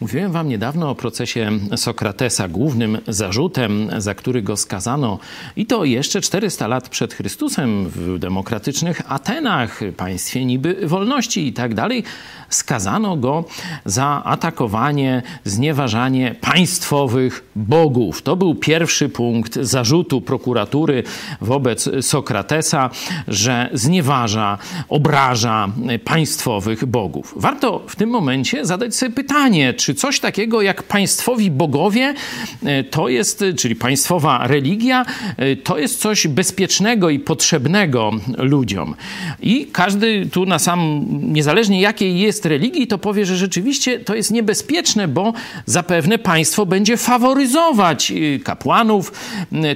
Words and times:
Mówiłem 0.00 0.32
wam 0.32 0.48
niedawno 0.48 0.90
o 0.90 0.94
procesie 0.94 1.50
Sokratesa, 1.76 2.48
głównym 2.48 2.98
zarzutem, 3.08 3.90
za 3.98 4.14
który 4.14 4.42
go 4.42 4.56
skazano, 4.56 5.18
i 5.56 5.66
to 5.66 5.84
jeszcze 5.84 6.20
400 6.20 6.66
lat 6.66 6.88
przed 6.88 7.14
Chrystusem 7.14 7.88
w 7.88 8.18
demokratycznych 8.18 9.12
Atenach, 9.12 9.80
państwie 9.96 10.44
niby 10.44 10.88
wolności 10.88 11.46
i 11.46 11.52
tak 11.52 11.74
dalej. 11.74 12.04
Skazano 12.48 13.16
go 13.16 13.44
za 13.84 14.22
atakowanie, 14.24 15.22
znieważanie 15.44 16.34
państwowych 16.40 17.44
bogów. 17.56 18.22
To 18.22 18.36
był 18.36 18.54
pierwszy 18.54 19.08
punkt 19.08 19.54
zarzutu 19.54 20.20
prokuratury 20.20 21.02
wobec 21.40 21.88
Sokratesa, 22.00 22.90
że 23.28 23.70
znieważa, 23.72 24.58
obraża 24.88 25.68
państwowych 26.04 26.84
bogów. 26.84 27.34
Warto 27.36 27.82
w 27.88 27.96
tym 27.96 28.10
momencie 28.10 28.66
zadać 28.66 28.96
sobie 28.96 29.12
pytanie, 29.12 29.74
czy 29.74 29.85
coś 29.94 30.20
takiego 30.20 30.62
jak 30.62 30.82
państwowi 30.82 31.50
bogowie 31.50 32.14
e, 32.64 32.84
to 32.84 33.08
jest, 33.08 33.44
czyli 33.56 33.76
państwowa 33.76 34.46
religia, 34.46 35.06
e, 35.36 35.56
to 35.56 35.78
jest 35.78 36.00
coś 36.00 36.26
bezpiecznego 36.26 37.10
i 37.10 37.18
potrzebnego 37.18 38.10
ludziom. 38.38 38.94
I 39.40 39.66
każdy 39.72 40.26
tu 40.26 40.46
na 40.46 40.58
sam, 40.58 41.06
niezależnie 41.22 41.80
jakiej 41.80 42.20
jest 42.20 42.46
religii, 42.46 42.86
to 42.86 42.98
powie, 42.98 43.26
że 43.26 43.36
rzeczywiście 43.36 44.00
to 44.00 44.14
jest 44.14 44.30
niebezpieczne, 44.30 45.08
bo 45.08 45.32
zapewne 45.66 46.18
państwo 46.18 46.66
będzie 46.66 46.96
faworyzować 46.96 48.12
e, 48.12 48.38
kapłanów, 48.38 49.12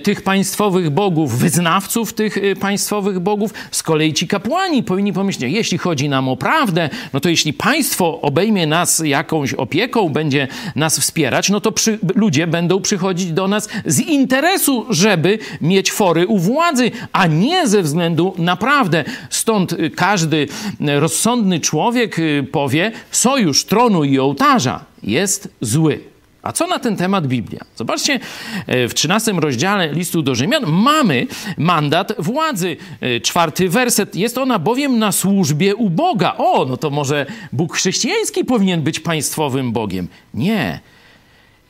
tych 0.03 0.23
państwowych 0.23 0.91
bogów, 0.91 1.39
wyznawców 1.39 2.13
tych 2.13 2.39
państwowych 2.61 3.21
bogów. 3.21 3.55
Z 3.71 3.83
kolei 3.83 4.15
ci 4.15 4.29
kapłani 4.29 4.83
powinni 4.83 5.13
pomyśleć, 5.13 5.53
jeśli 5.53 5.79
chodzi 5.79 6.09
nam 6.09 6.29
o 6.29 6.37
prawdę, 6.37 6.91
no 7.13 7.21
to 7.21 7.29
jeśli 7.29 7.53
państwo 7.53 8.21
obejmie 8.21 8.67
nas 8.67 9.03
jakąś 9.05 9.55
opieką, 9.55 10.00
będzie 10.09 10.49
nas 10.77 10.99
wspierać, 10.99 11.51
no 11.51 11.61
to 11.61 11.73
przy, 11.73 11.99
ludzie 12.15 12.47
będą 12.47 12.81
przychodzić 12.81 13.33
do 13.33 13.49
nas 13.49 13.69
z 13.87 14.01
interesu, 14.01 14.87
żeby 14.91 15.39
mieć 15.61 15.93
fory 15.93 16.27
u 16.27 16.39
władzy, 16.39 16.91
a 17.13 17.27
nie 17.27 17.69
ze 17.69 17.83
względu 17.83 18.35
na 18.39 18.57
prawdę. 18.57 19.05
Stąd 19.31 19.77
każdy 19.97 20.49
rozsądny 20.81 21.61
człowiek 21.61 22.19
y, 22.19 22.47
powie, 22.53 22.93
sojusz 23.11 23.65
tronu 23.65 24.05
i 24.05 24.19
ołtarza 24.19 24.85
jest 25.03 25.49
zły. 25.61 26.10
A 26.43 26.53
co 26.53 26.67
na 26.67 26.79
ten 26.79 26.97
temat 26.97 27.27
Biblia? 27.27 27.61
Zobaczcie, 27.77 28.21
e, 28.67 28.89
w 28.89 28.95
13 28.95 29.33
rozdziale 29.33 29.93
listu 29.93 30.23
do 30.23 30.35
Rzymian 30.35 30.63
mamy 30.67 31.27
mandat 31.59 32.13
władzy. 32.19 32.77
E, 33.01 33.21
czwarty 33.21 33.69
werset. 33.69 34.17
Jest 34.17 34.39
ona 34.39 34.59
bowiem 34.59 34.99
na 34.99 35.13
służbie 35.13 35.77
u 35.77 35.91
Boga. 35.91 36.35
O, 36.39 36.65
no 36.65 36.77
to 36.77 36.91
może 36.91 37.27
Bóg 37.53 37.75
chrześcijański 37.75 38.45
powinien 38.45 38.83
być 38.83 39.01
państwowym 39.01 39.73
Bogiem. 39.73 40.09
Nie. 40.35 40.81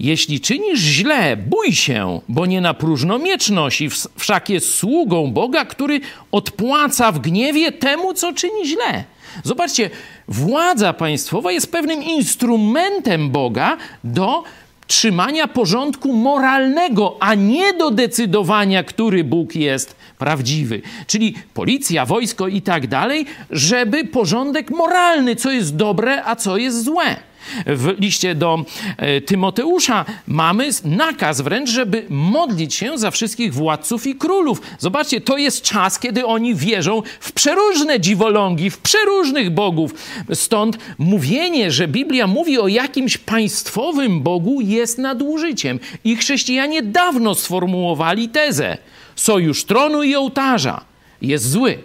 Jeśli 0.01 0.41
czynisz 0.41 0.81
źle, 0.81 1.37
bój 1.37 1.73
się, 1.73 2.21
bo 2.29 2.47
nie 2.47 2.61
na 2.61 2.75
próżno 2.75 3.19
miecz 3.19 3.51
nosi, 3.51 3.89
wszak 4.19 4.49
jest 4.49 4.75
sługą 4.75 5.31
Boga, 5.33 5.65
który 5.65 6.01
odpłaca 6.33 7.13
w 7.13 7.19
gniewie 7.19 7.73
temu, 7.73 8.15
co 8.15 8.33
czyni 8.33 8.67
źle. 8.67 9.05
Zobaczcie, 9.45 9.91
władza 10.29 10.93
państwowa 10.93 11.53
jest 11.53 11.73
pewnym 11.73 12.03
instrumentem 12.03 13.31
Boga 13.31 13.77
do 14.05 14.45
trzymania 14.87 15.49
porządku 15.49 16.13
moralnego, 16.13 17.17
a 17.21 17.35
nie 17.35 17.73
do 17.73 17.91
decydowania, 17.91 18.85
który 18.85 19.25
Bóg 19.25 19.55
jest 19.57 19.97
prawdziwy. 20.19 20.83
Czyli 21.07 21.35
policja, 21.55 22.07
wojsko 22.07 22.49
i 22.49 22.63
tak 22.63 22.87
dalej, 22.87 23.27
żeby 23.51 24.05
porządek 24.05 24.71
moralny, 24.71 25.37
co 25.37 25.51
jest 25.51 25.77
dobre, 25.77 26.25
a 26.25 26.37
co 26.37 26.57
jest 26.57 26.85
złe. 26.85 27.30
W 27.67 27.95
liście 28.01 28.35
do 28.35 28.65
e, 28.97 29.21
Tymoteusza 29.21 30.05
mamy 30.27 30.71
nakaz 30.85 31.41
wręcz, 31.41 31.71
żeby 31.71 32.07
modlić 32.09 32.75
się 32.75 32.99
za 32.99 33.11
wszystkich 33.11 33.55
władców 33.55 34.07
i 34.07 34.15
królów. 34.15 34.63
Zobaczcie, 34.79 35.21
to 35.21 35.39
jest 35.39 35.63
czas, 35.63 35.99
kiedy 35.99 36.27
oni 36.27 36.55
wierzą 36.55 37.03
w 37.21 37.33
przeróżne 37.33 38.01
dziwolągi, 38.01 38.71
w 38.71 38.79
przeróżnych 38.79 39.51
bogów. 39.51 39.95
Stąd 40.35 40.79
mówienie, 40.99 41.71
że 41.71 41.89
Biblia 41.89 42.27
mówi 42.27 42.59
o 42.59 42.69
jakimś 42.69 43.19
państwowym 43.19 44.21
Bogu 44.21 44.61
jest 44.61 44.99
nadużyciem. 44.99 45.81
I 46.05 46.17
chrześcijanie 46.17 46.83
dawno 46.83 47.35
sformułowali 47.35 48.29
tezę. 48.29 48.79
Sojusz 49.17 49.65
tronu 49.65 50.03
i 50.03 50.17
ołtarza 50.17 50.85
jest 51.23 51.51
zły. 51.51 51.79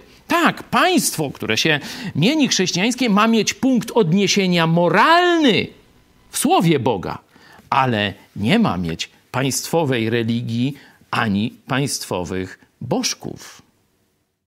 Tak, 0.43 0.63
państwo, 0.63 1.31
które 1.31 1.57
się 1.57 1.79
mieni 2.15 2.47
chrześcijańskie, 2.47 3.09
ma 3.09 3.27
mieć 3.27 3.53
punkt 3.53 3.91
odniesienia 3.91 4.67
moralny 4.67 5.67
w 6.29 6.37
słowie 6.37 6.79
Boga, 6.79 7.17
ale 7.69 8.13
nie 8.35 8.59
ma 8.59 8.77
mieć 8.77 9.09
państwowej 9.31 10.09
religii 10.09 10.73
ani 11.11 11.53
państwowych 11.67 12.59
bożków. 12.81 13.61